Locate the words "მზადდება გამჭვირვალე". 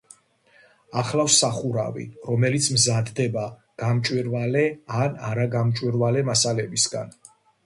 2.77-4.65